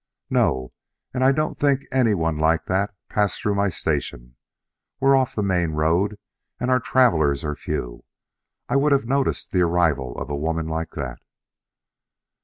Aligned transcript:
"No, 0.31 0.73
and 1.13 1.23
I 1.23 1.31
don't 1.31 1.59
think 1.59 1.83
anyone 1.91 2.35
like 2.39 2.65
that 2.65 2.95
passed 3.07 3.39
through 3.39 3.53
my 3.53 3.69
station. 3.69 4.35
We're 4.99 5.15
off 5.15 5.35
the 5.35 5.43
main 5.43 5.73
road, 5.73 6.17
and 6.59 6.71
our 6.71 6.79
travelers 6.79 7.43
are 7.45 7.55
few. 7.55 8.03
I 8.67 8.77
would 8.77 8.93
have 8.93 9.05
noticed 9.05 9.51
the 9.51 9.61
arrival 9.61 10.15
of 10.17 10.31
a 10.31 10.35
woman 10.35 10.67
like 10.67 10.89
that." 10.95 11.21